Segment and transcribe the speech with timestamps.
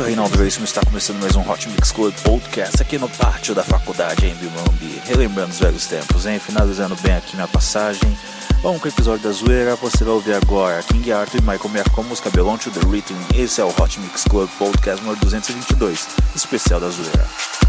[0.00, 3.62] Sou Reinaldo Veríssimo está começando mais um Hot Mix Club Podcast aqui no pátio da
[3.62, 4.98] faculdade em Bimambi.
[5.04, 6.38] Relembrando os velhos tempos, hein?
[6.38, 8.16] Finalizando bem aqui minha passagem.
[8.62, 9.76] Vamos com o episódio da zoeira.
[9.76, 12.80] Você vai ouvir agora King Arthur e Michael Mer com a música Belong to the
[12.80, 13.14] Rhythm.
[13.34, 17.59] Esse é o Hot Mix Club Podcast número 222, especial da zoeira.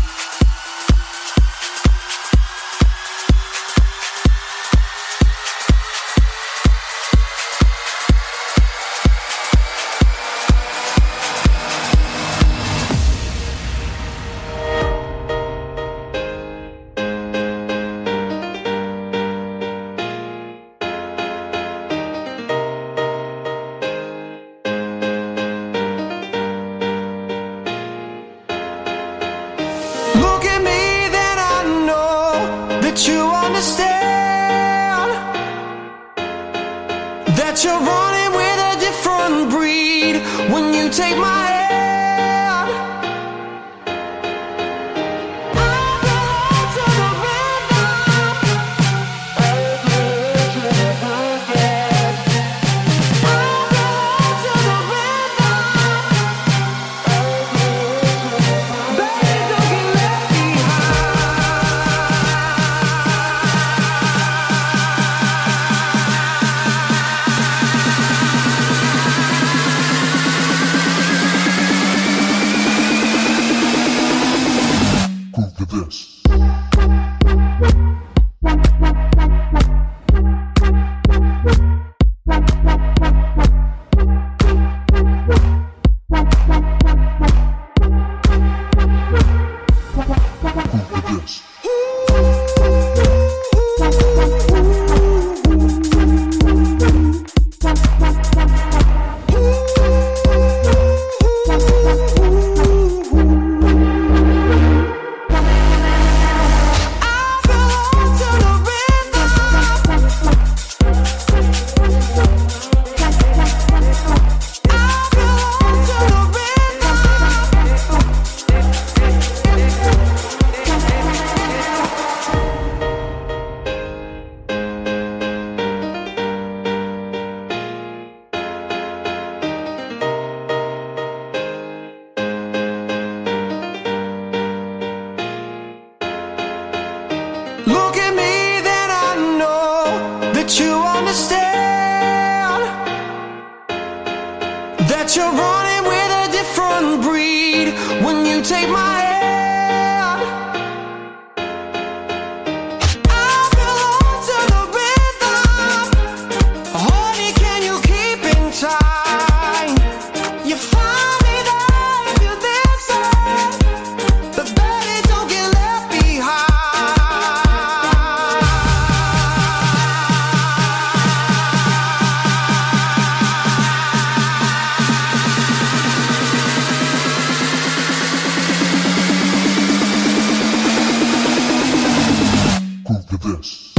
[183.22, 183.71] This.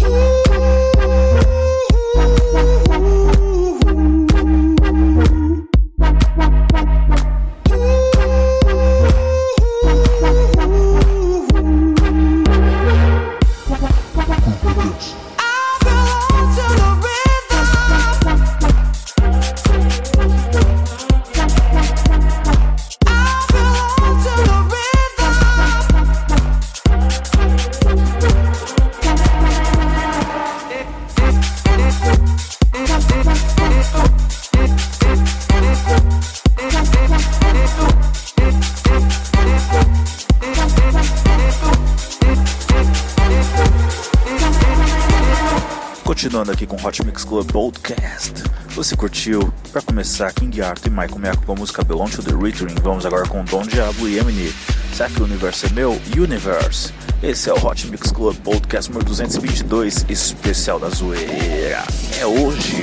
[47.33, 48.43] Club Podcast.
[48.75, 49.51] Você curtiu?
[49.73, 52.67] Pra começar, King Arthur e Michael Meco com a música Belong to the Rhythm.
[52.83, 54.53] Vamos agora com Dom Diablo e Eminem.
[54.93, 55.99] Será que o universo é meu?
[56.15, 56.93] Universe.
[57.23, 61.83] Esse é o Hot Mix Club Podcast número 222, especial da zoeira.
[62.21, 62.83] É hoje.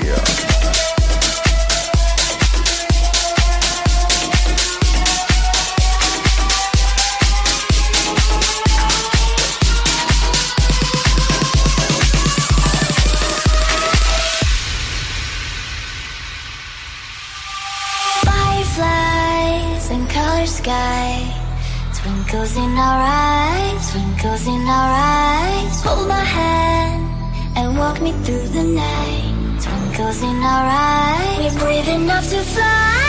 [28.12, 29.62] me through the night.
[29.62, 31.54] Twinkles in our eyes.
[31.54, 33.09] We're brave enough to fly.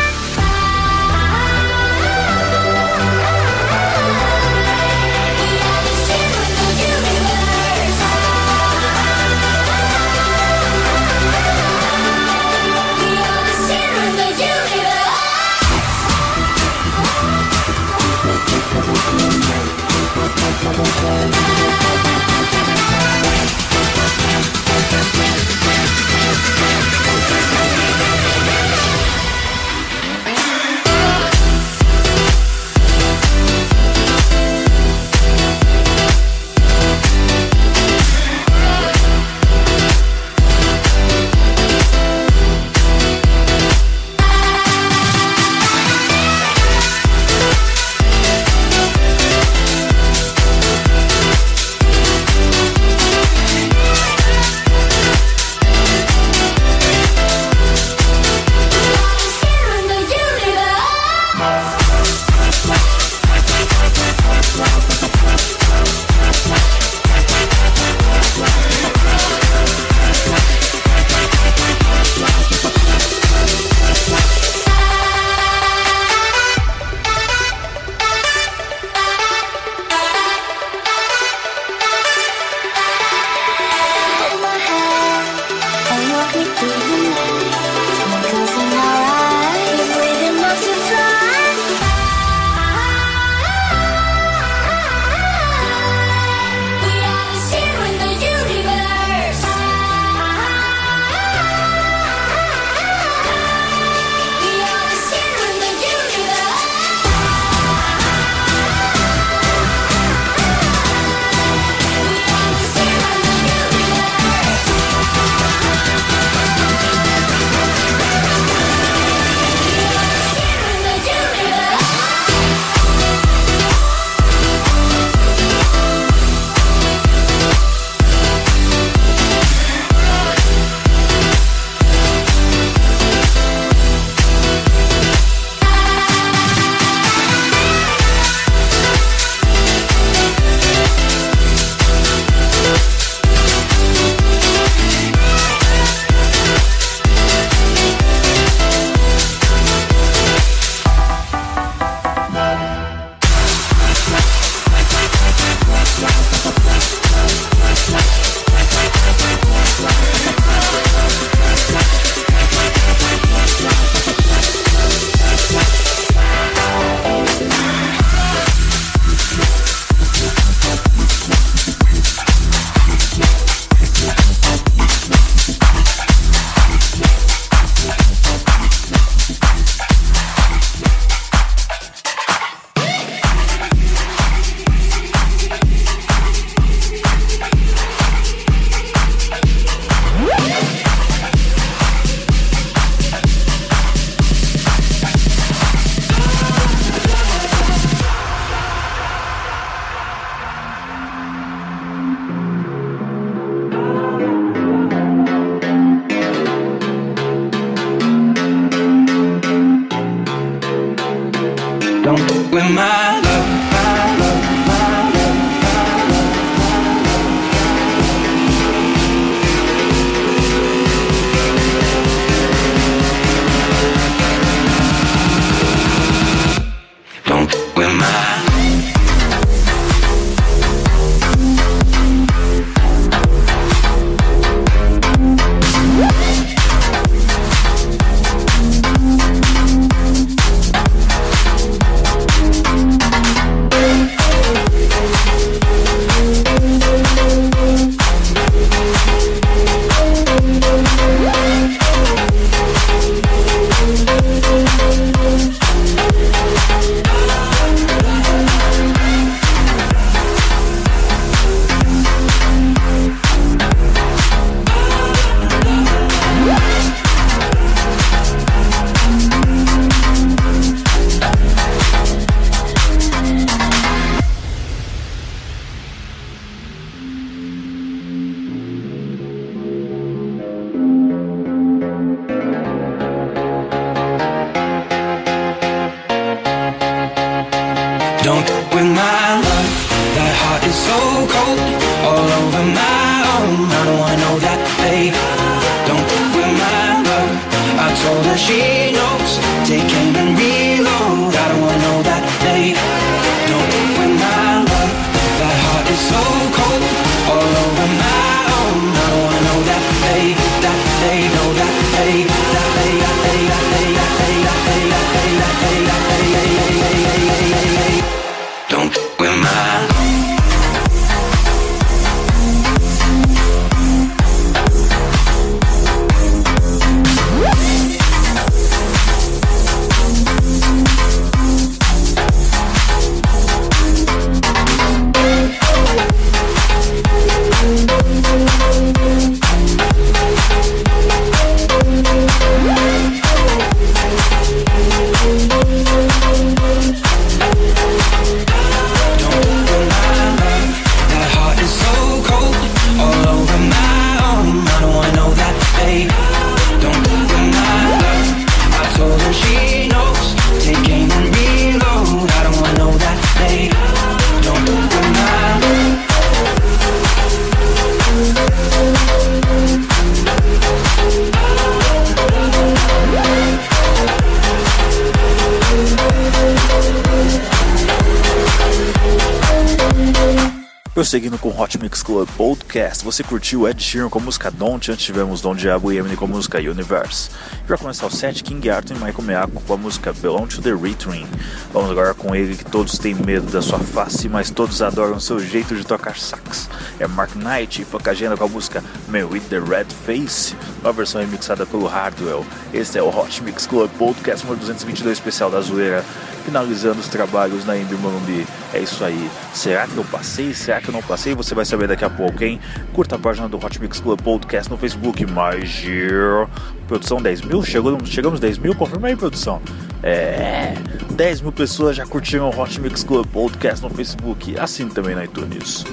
[381.00, 384.92] Prosseguindo com o Hot Mix Club Podcast, você curtiu Ed Sheeran com a música Don't,
[384.92, 387.30] antes tivemos Don Diabo e Eminem com a música Universe.
[387.66, 390.74] Pra começar o set, King Arthur e Michael Miyako com a música Belong to the
[390.74, 391.26] Retrain.
[391.72, 395.40] Vamos agora com ele que todos têm medo da sua face, mas todos adoram seu
[395.40, 396.68] jeito de tocar sax.
[396.98, 401.22] É Mark Knight e Focagenda com a música Man with the Red Face, uma versão
[401.22, 402.44] remixada pelo Hardwell.
[402.74, 406.04] Este é o Hot Mix Club Podcast número 222 especial da zoeira
[406.44, 408.46] finalizando os trabalhos na Embi Morumbi.
[408.72, 409.30] É isso aí.
[409.54, 410.52] Será que eu passei?
[410.54, 411.34] Será que eu não passei?
[411.34, 412.60] Você vai saber daqui a pouco, hein?
[412.92, 415.24] Curta a página do Hot Mix Club Podcast no Facebook.
[415.26, 416.48] Magia.
[416.86, 417.62] Produção 10 mil?
[417.62, 418.74] Chegou, chegamos 10 mil?
[418.74, 419.62] Confirma aí, produção.
[420.02, 420.74] É.
[421.12, 424.58] 10 mil pessoas já curtiram o Hot Mix Club Podcast no Facebook.
[424.58, 425.84] Assim também na iTunes.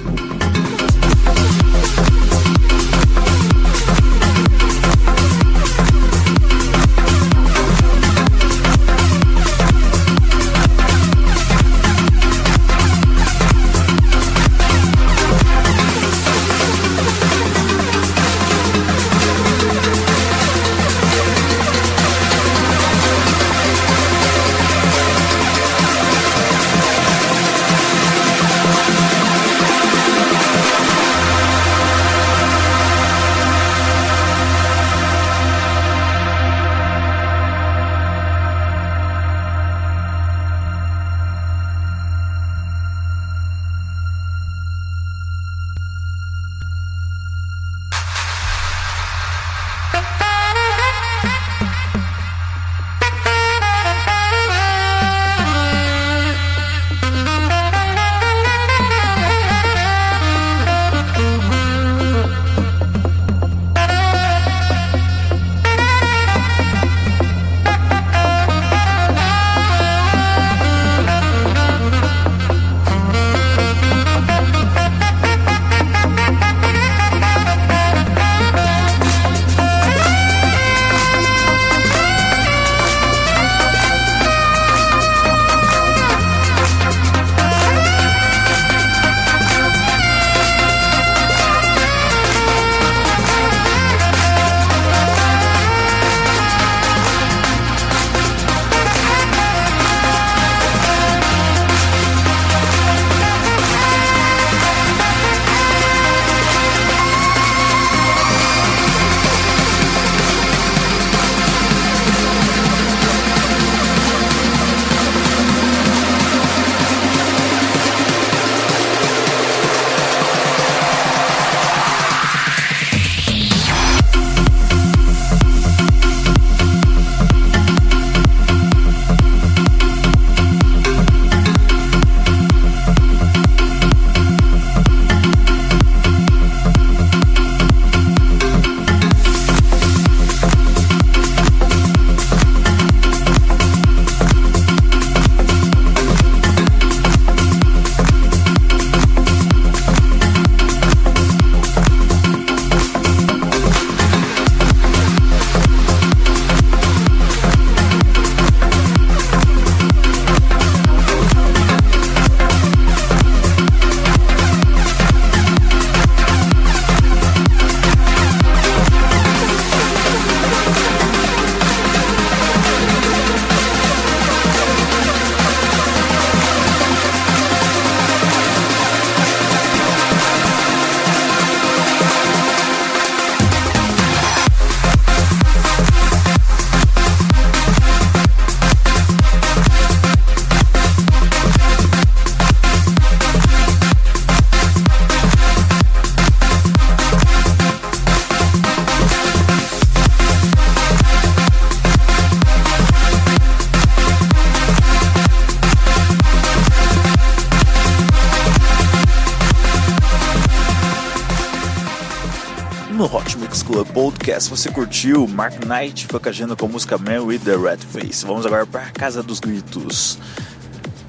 [214.28, 214.50] Podcast.
[214.50, 218.26] Você curtiu Mark Knight focajando com a música Man with the Red Face.
[218.26, 220.18] Vamos agora para a Casa dos Gritos.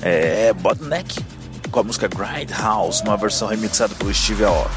[0.01, 1.19] É Bodneck
[1.69, 4.71] com a música Grindhouse, numa versão remixada pelo Steve Aoki.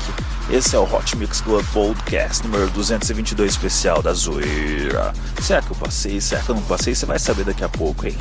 [0.50, 5.12] Esse é o Hot Mix Club Podcast número 222 especial da Zoeira.
[5.40, 6.20] Será que eu passei?
[6.20, 6.96] Será que eu não passei?
[6.96, 8.16] Você vai saber daqui a pouco, hein?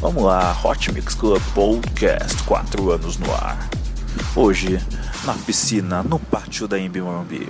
[0.00, 3.68] Vamos lá, Hot Mix Club Podcast, 4 anos no ar.
[4.34, 4.80] Hoje,
[5.24, 7.46] na piscina, no pátio da Embi Morumbi.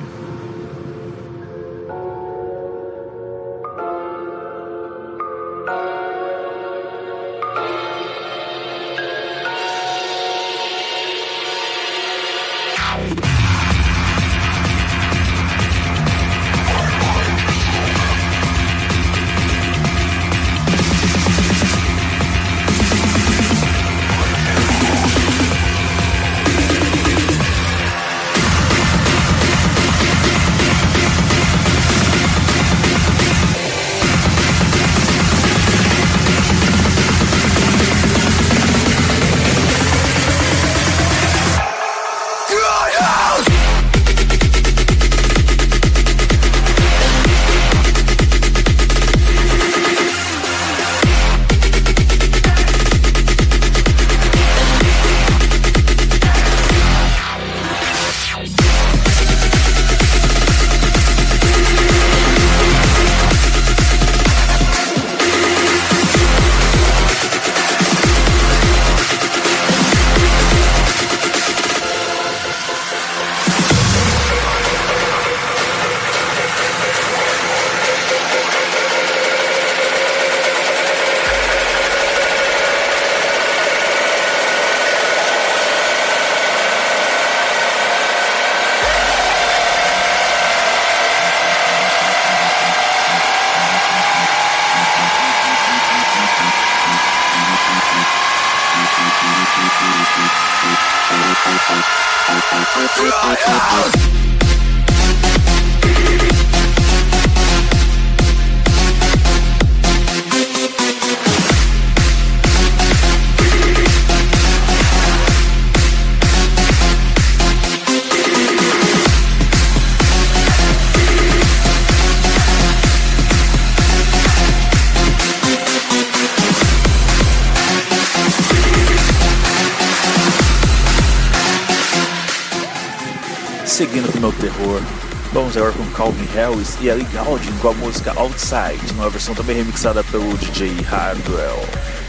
[136.39, 141.59] Harris e Ellie Goulding com a música Outside, numa versão também remixada pelo DJ Hardwell.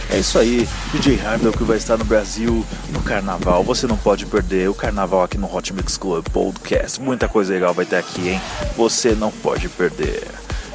[0.07, 3.63] É isso aí, DJ Hardwell que vai estar no Brasil no Carnaval.
[3.63, 7.01] Você não pode perder o Carnaval aqui no Hot Mix Club Podcast.
[7.01, 8.41] Muita coisa legal vai ter aqui, hein?
[8.77, 10.27] Você não pode perder.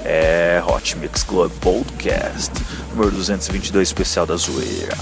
[0.04, 2.50] É Hot Mix Club Podcast,
[2.90, 4.96] número 222 especial da zoeira.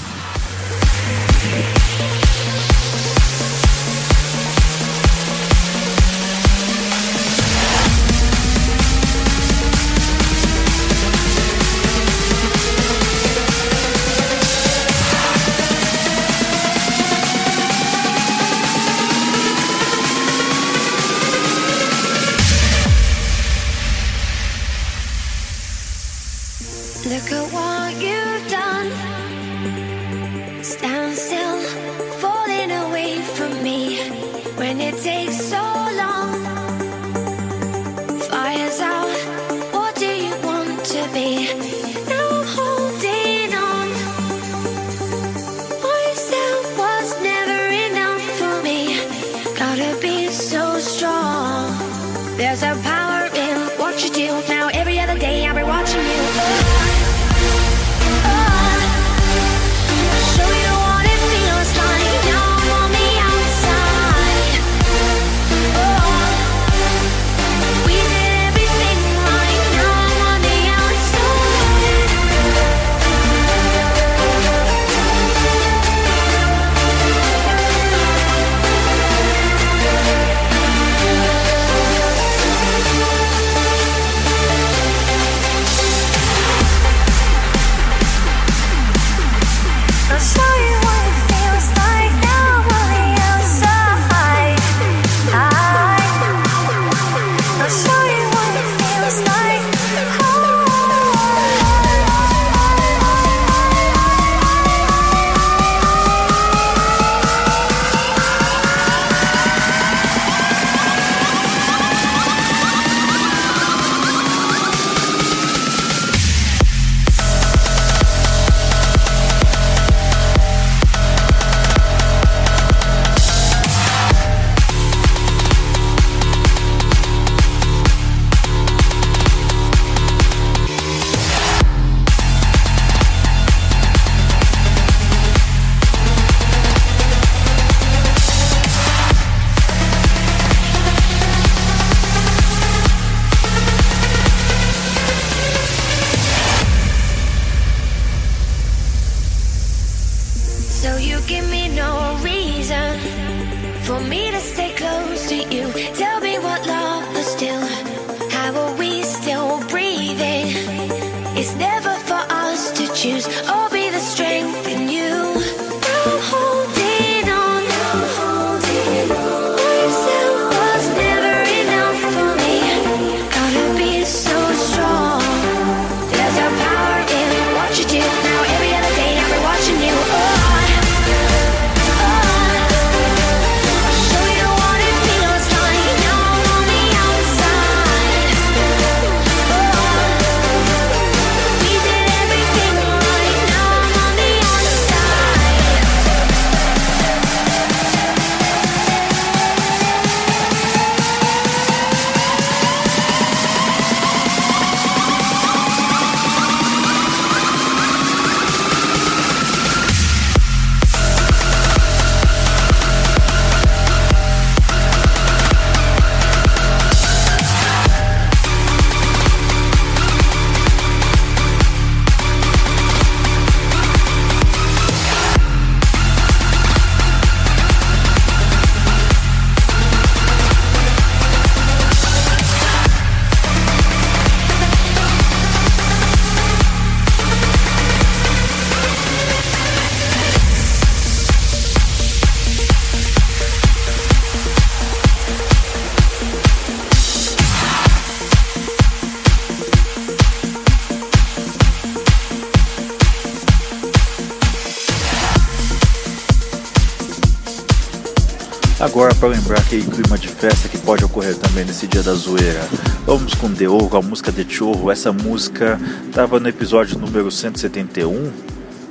[259.02, 262.60] Agora, para lembrar aquele clima de festa que pode ocorrer também nesse dia da zoeira,
[263.04, 264.92] vamos com The Ovo, a música de Chorro.
[264.92, 268.30] Essa música estava no episódio número 171.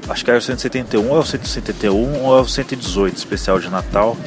[0.09, 3.69] Acho que era o 171, ou é o 171 ou é o 118, especial de
[3.69, 4.17] Natal,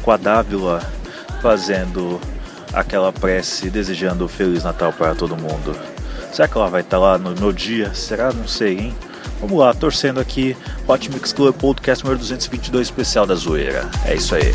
[0.00, 0.80] com a Dávila
[1.42, 2.20] fazendo
[2.72, 5.76] aquela prece desejando Feliz Natal para todo mundo.
[6.32, 7.92] Será que ela vai estar lá no meu dia?
[7.94, 8.32] Será?
[8.32, 8.94] Não sei, hein?
[9.40, 13.90] Vamos lá, torcendo aqui, Hot Mix Club Podcast número 222, especial da zoeira.
[14.04, 14.54] É isso aí.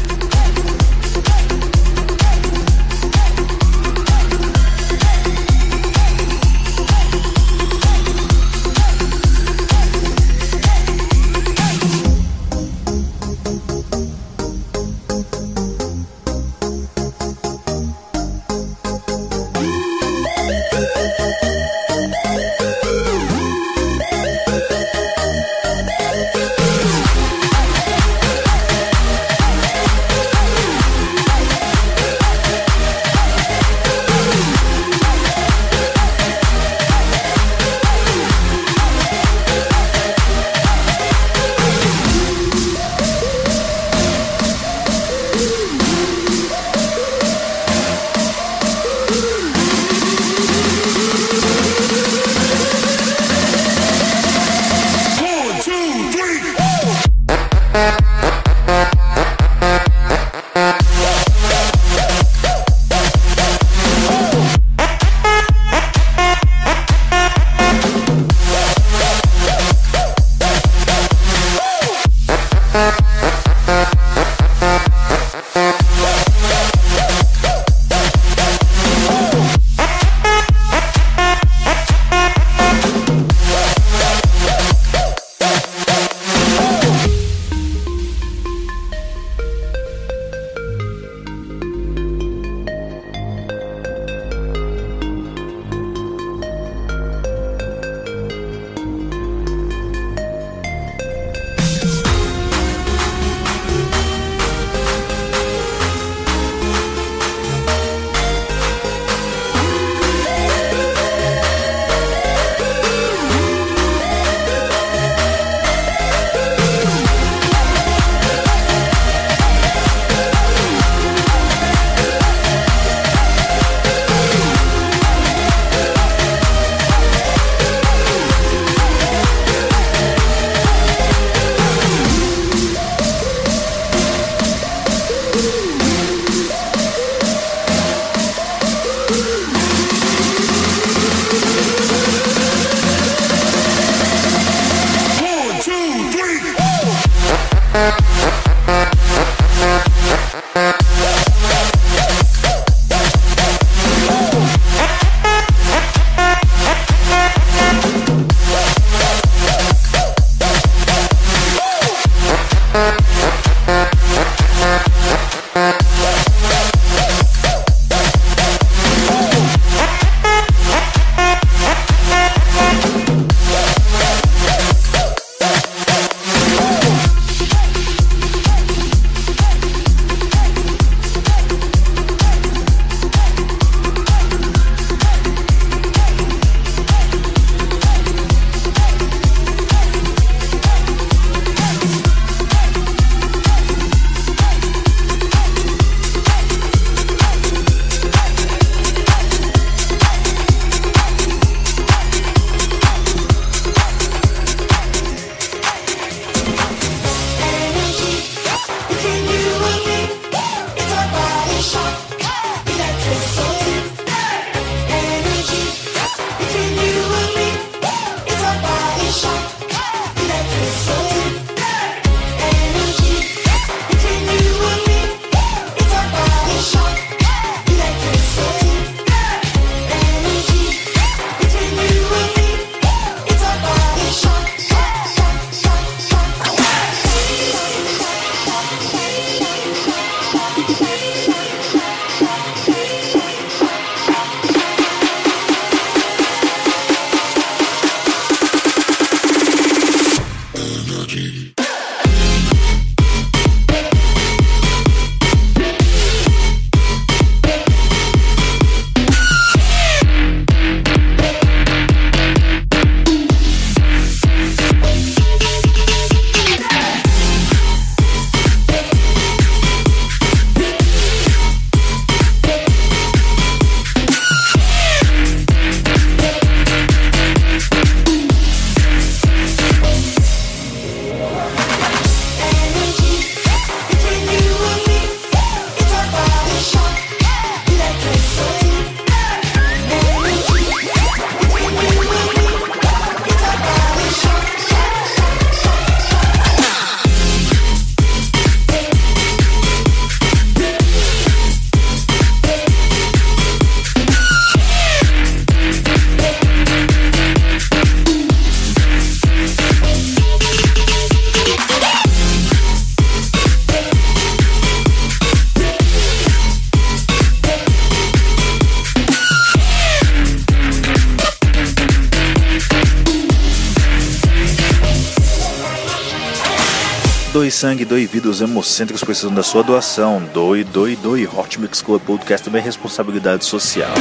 [327.61, 330.27] Sangue, doe vida, os hemocêntricos precisam da sua doação.
[330.33, 331.27] Doe, doe, doe.
[331.27, 333.93] Hot Mix Club Podcast também é responsabilidade social.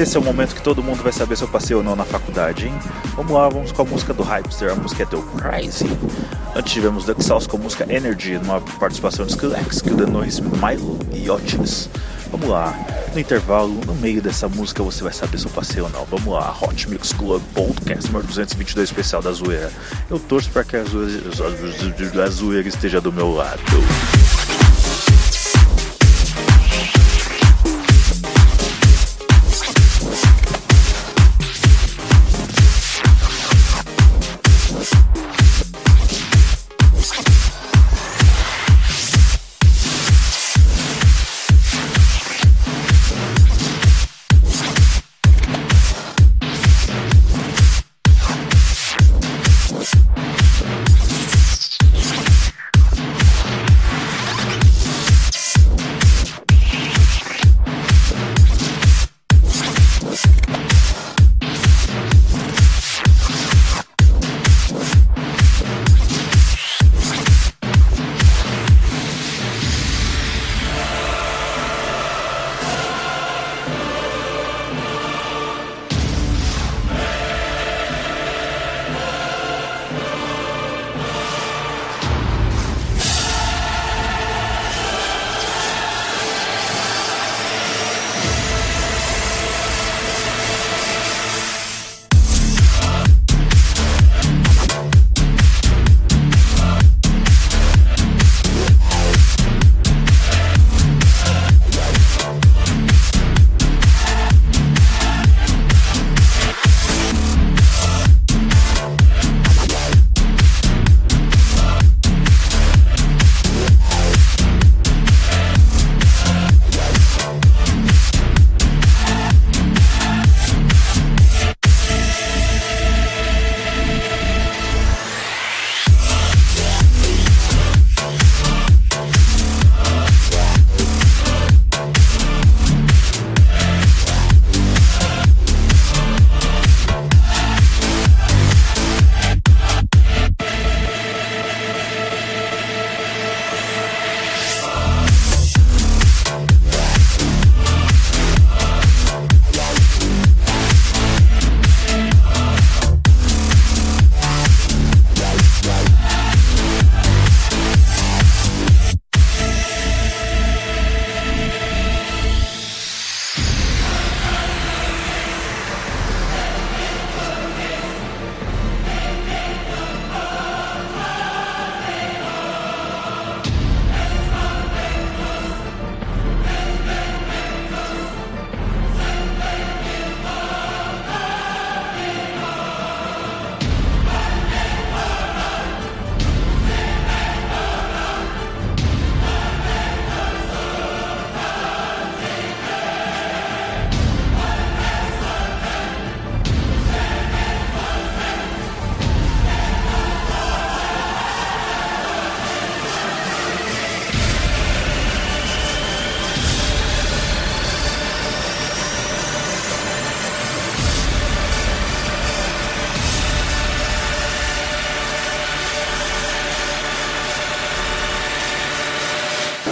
[0.00, 2.06] Esse é o momento que todo mundo vai saber se eu passei ou não na
[2.06, 2.72] faculdade, hein?
[3.14, 5.90] Vamos lá, vamos com a música do Hypester, a música é do Crazy.
[6.56, 10.40] Antes tivemos Duck Sauce com a música Energy, numa participação de Skillex, Kill the Noise,
[10.40, 11.90] Milo e Otis.
[12.30, 12.74] Vamos lá,
[13.12, 16.06] no intervalo, no meio dessa música você vai saber se eu passei ou não.
[16.06, 19.70] Vamos lá, Hot Mix Club Podcast número 222 especial da zoeira.
[20.08, 23.60] Eu torço para que a zoeira, a zoeira esteja do meu lado.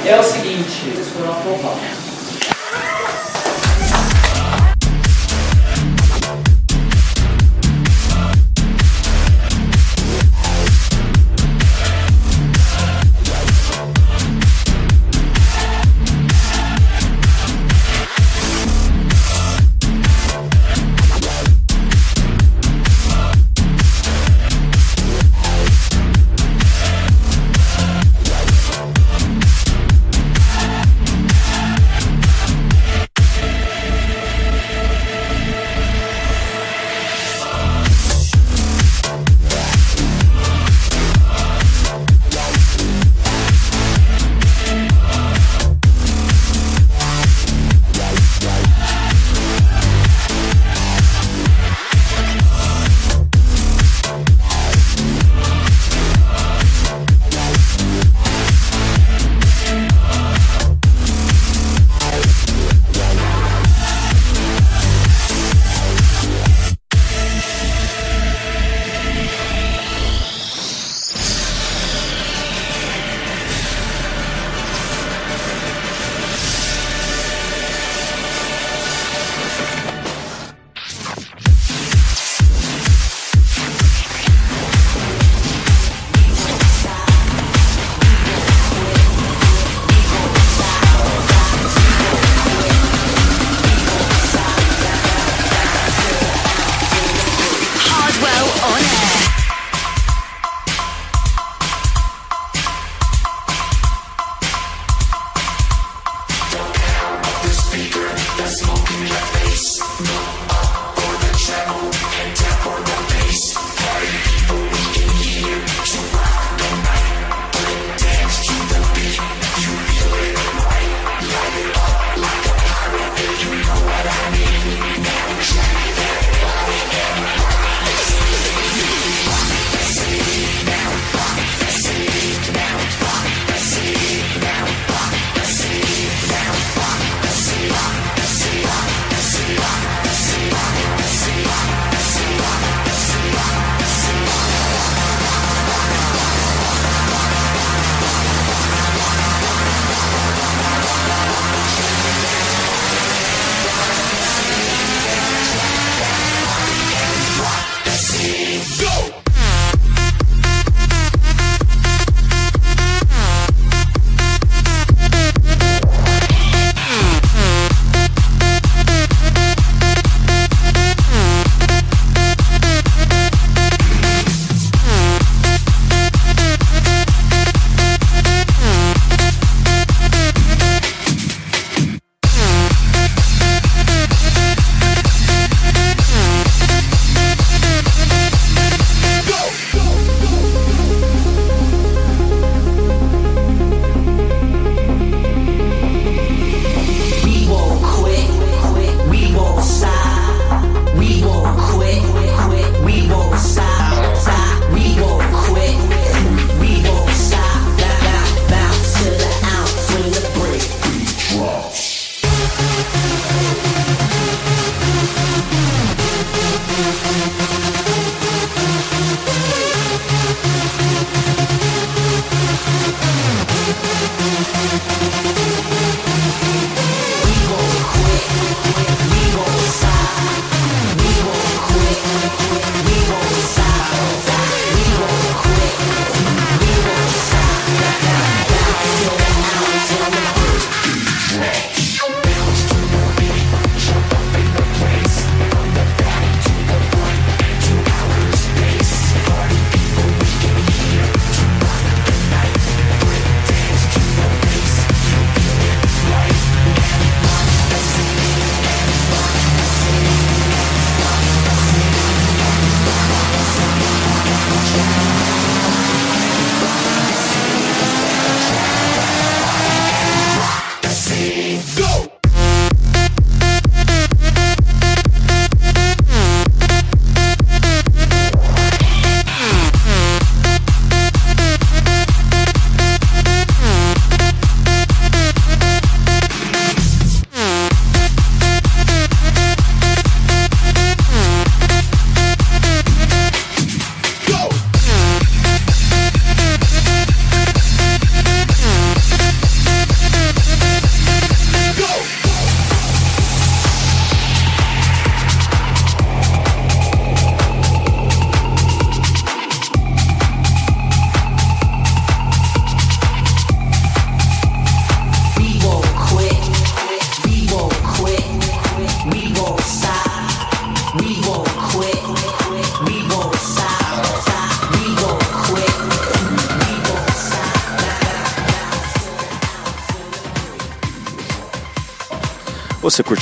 [0.07, 2.08] É o seguinte, vocês foram aprovados.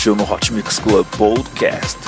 [0.07, 1.99] Curtiu no Hot Mix Club Podcast.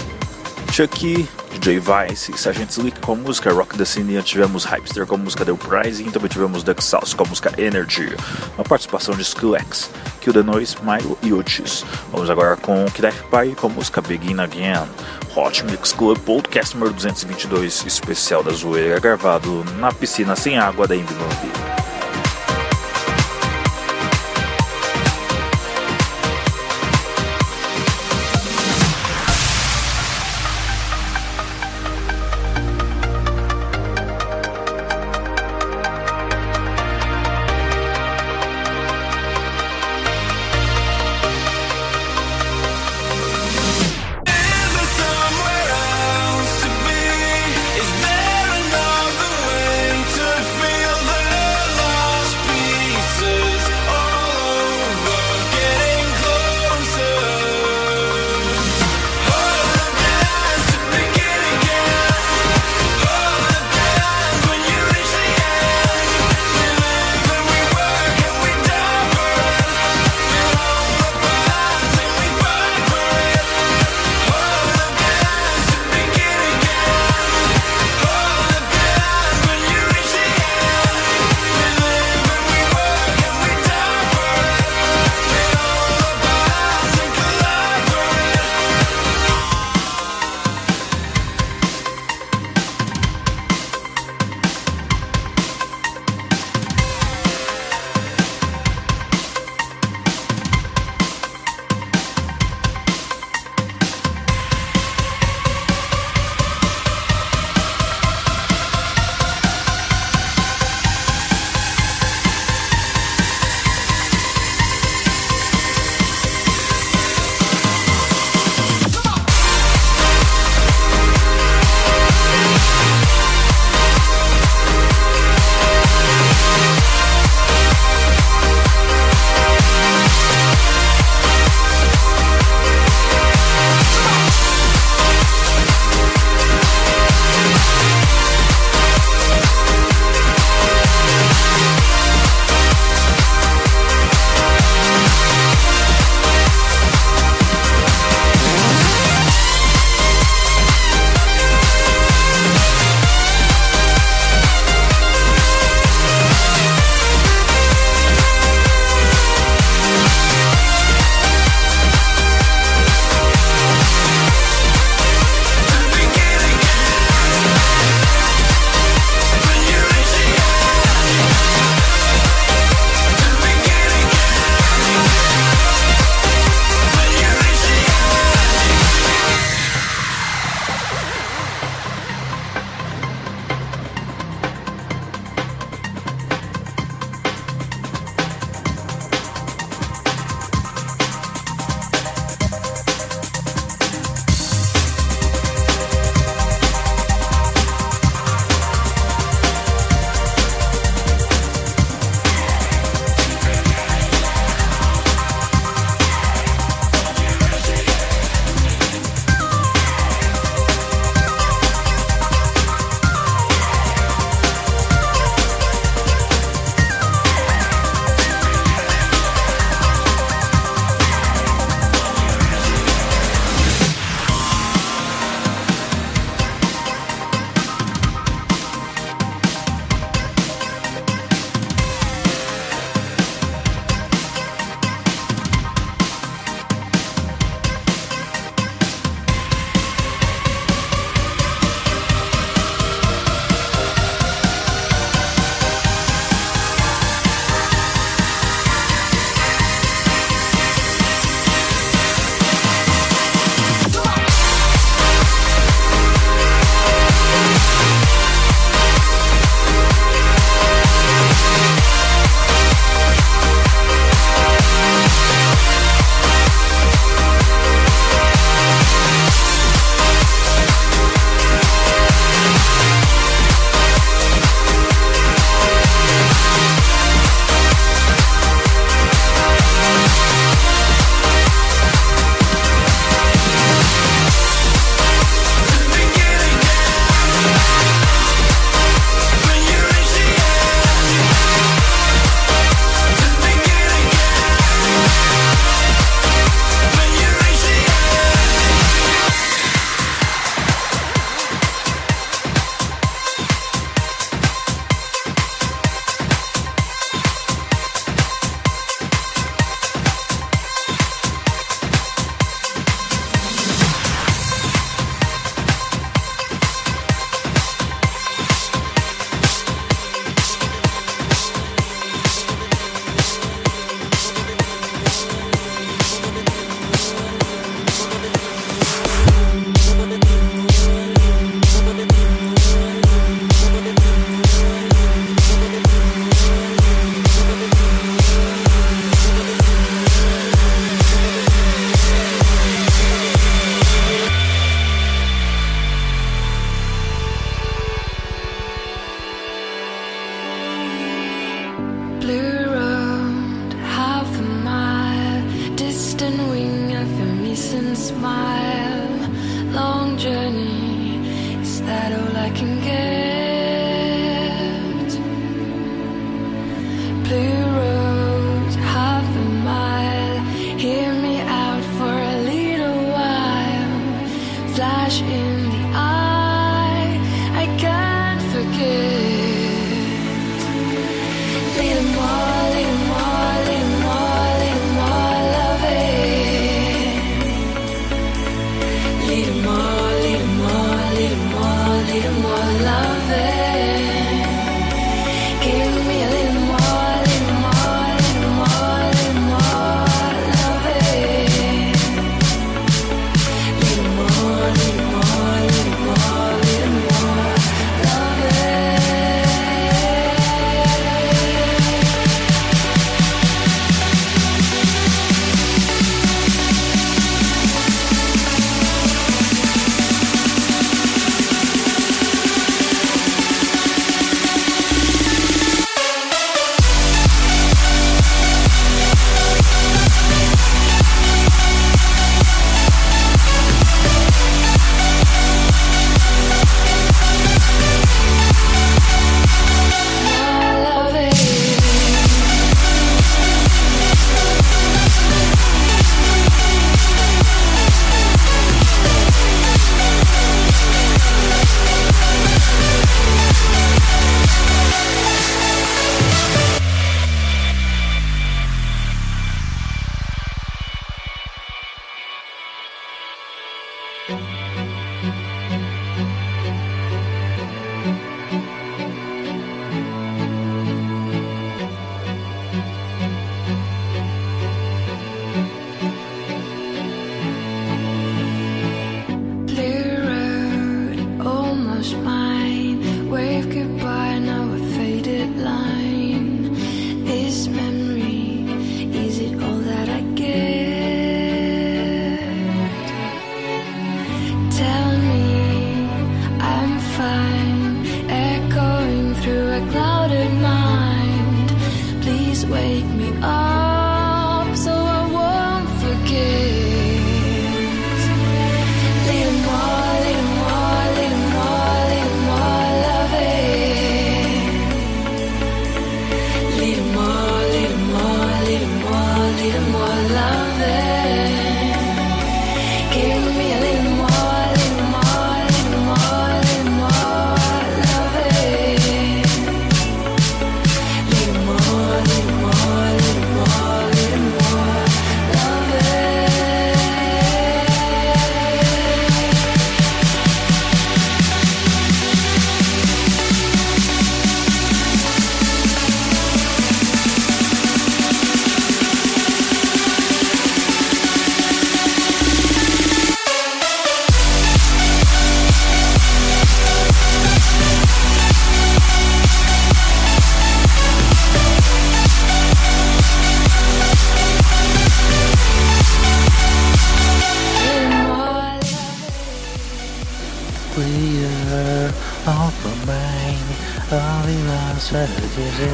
[0.71, 5.19] Chucky, DJ Vice, Sargent Slick com a música Rock the Cine, tivemos Hypester com a
[5.19, 8.15] música The Uprising, também tivemos Duck Sauce com a música Energy,
[8.57, 9.91] uma participação de Skrillex,
[10.21, 11.85] Kill the Noise, Milo e Otis.
[12.13, 14.87] Vamos agora com Kid Pie com a música Begin Again.
[15.35, 20.95] Hot Mix Club Podcast número 222, especial da zoeira, gravado na piscina sem água da
[20.95, 21.88] Imbimambi.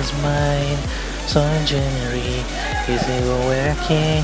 [0.04, 0.78] Is mine.
[1.26, 2.44] So January,
[2.86, 4.22] is it working?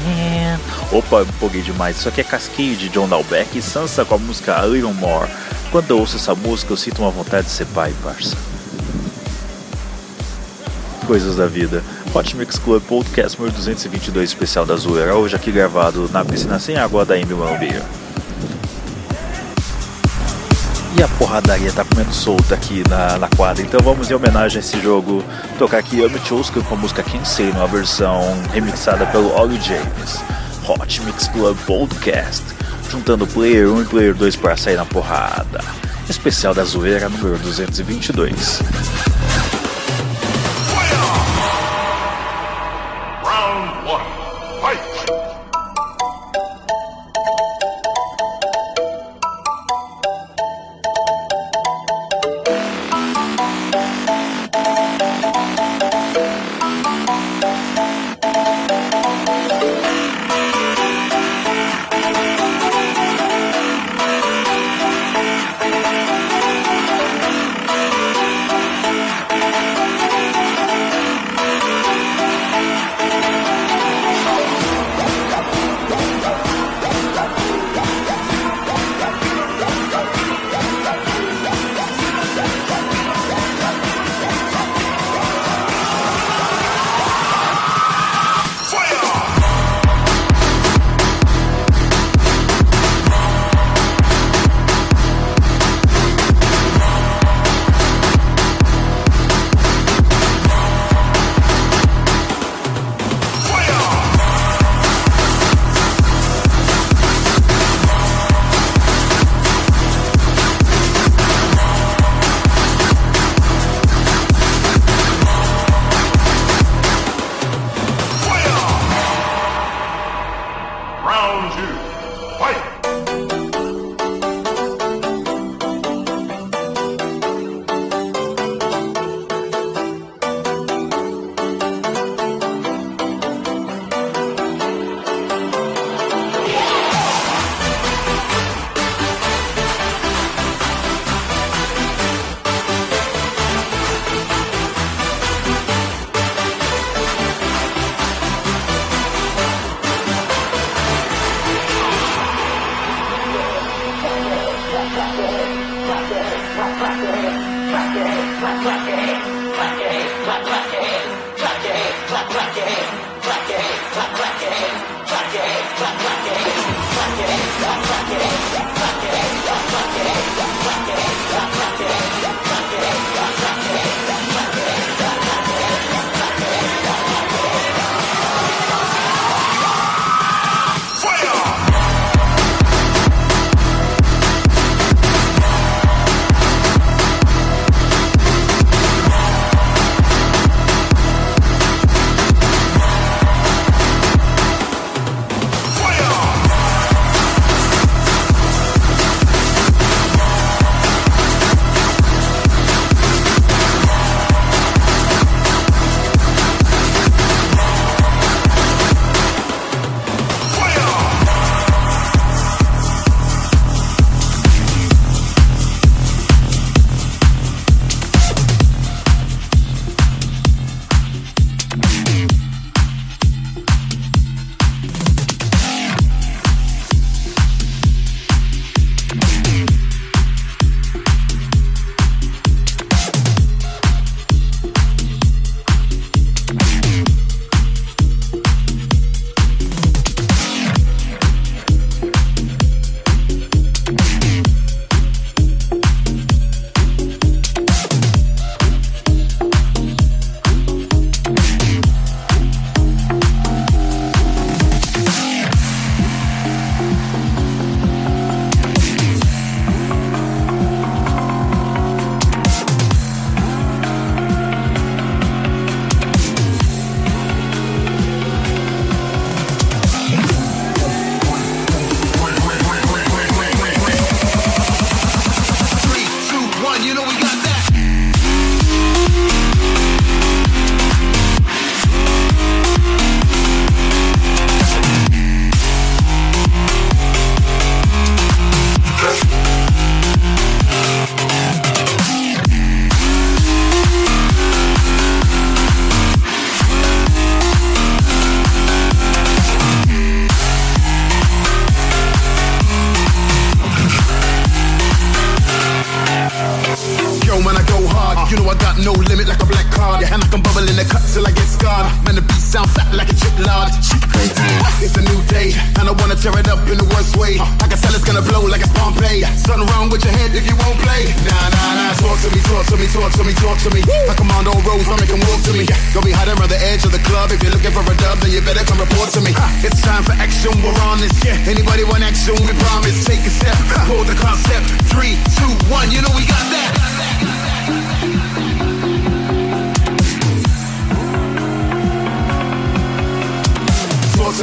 [0.93, 1.97] Opa, empolguei demais.
[1.97, 5.29] Isso aqui é Cascade de John Dalbeck e Sansa com a música A Little More.
[5.73, 8.37] Quando eu ouço essa música, eu sinto uma vontade de ser pai, parça.
[11.07, 11.83] Coisas da vida.
[12.15, 16.77] Hot Mix Club Podcast número 222 especial da Zoeira, hoje aqui gravado na piscina sem
[16.77, 17.81] água da Amy Morumbi.
[20.97, 24.61] E a porradaria tá comendo solta aqui na, na quadra, então vamos em homenagem a
[24.61, 25.25] esse jogo
[25.59, 28.21] tocar aqui Amy Choska com a música Quem Sei, numa versão
[28.53, 30.21] remixada pelo Ollie James.
[30.67, 32.45] Hot Mix Club Podcast,
[32.91, 35.61] juntando Player 1 e Player 2 para sair na porrada.
[36.09, 38.61] Especial da Zoeira número 222.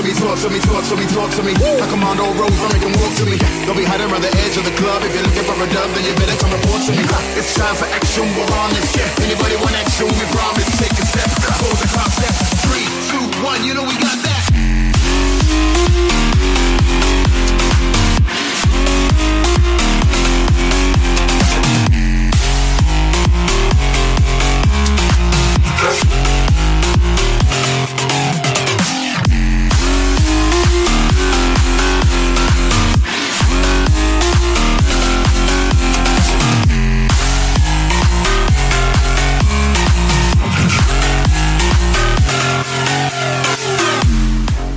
[0.07, 1.53] Me, talk to me, talk to me, talk to me.
[1.53, 3.37] I command all roads, I make 'em walk to me.
[3.65, 5.03] Don't be hiding around the edge of the club.
[5.03, 7.03] If you're looking for a dub, then you better come report to me.
[7.35, 8.95] It's time for action, we're on this.
[8.95, 9.25] Yeah.
[9.27, 10.07] Anybody want action?
[10.07, 10.67] We promise.
[10.79, 11.29] Take a step,
[11.61, 12.35] hold the concept.
[12.63, 13.65] Three, two, one.
[13.65, 14.56] You know we got that.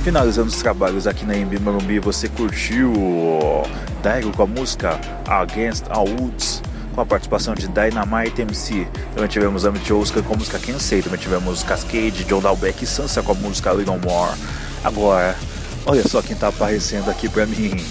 [0.03, 2.91] Finalizando os trabalhos aqui na Embi Morumbi, você curtiu
[4.01, 6.63] Daigo com a música Against All Woods,
[6.95, 8.87] com a participação de Dynamite MC.
[9.13, 13.21] Também tivemos Amit Oscar com a música Kensei, também tivemos Cascade, John Dalbeck e Sansa
[13.21, 14.35] com a música Little More.
[14.83, 15.35] Agora,
[15.85, 17.85] olha só quem tá aparecendo aqui pra mim.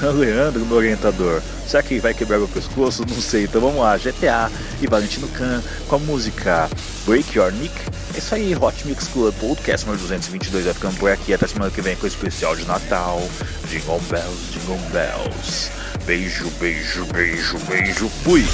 [0.14, 1.40] Leandro, meu orientador.
[1.66, 3.04] Será que vai quebrar meu pescoço?
[3.08, 3.44] Não sei.
[3.44, 3.96] Então vamos lá.
[3.96, 6.68] GTA e Valentino Khan com a música
[7.06, 7.74] Break Your Nick.
[8.14, 11.32] É isso aí, Hot Mix Club Podcast número 222 vai ficando por aqui.
[11.32, 13.22] Até semana que vem com o especial de Natal.
[13.68, 15.70] Jingle Bells, Jingle Bells.
[16.04, 18.08] Beijo, beijo, beijo, beijo.
[18.22, 18.44] Fui!